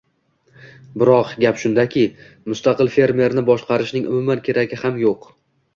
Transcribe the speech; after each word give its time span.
Biroq, 1.03 1.33
gap 1.43 1.61
shundaki, 1.65 2.07
mustaqil 2.53 2.91
fermerni 2.97 3.47
boshqarishning 3.53 4.13
umuman 4.15 4.47
keragi 4.51 4.85
ham 4.87 5.01
yo‘q. 5.09 5.35